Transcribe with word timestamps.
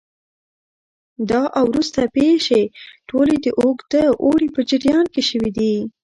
دا 1.29 1.41
او 1.57 1.65
وروسته 1.71 2.01
پېښې 2.15 2.61
ټولې 3.09 3.35
د 3.45 3.47
اوږده 3.61 4.03
اوړي 4.23 4.47
په 4.55 4.61
جریان 4.69 5.05
کې 5.13 5.21
شوې 5.29 5.51
دي 5.57 5.73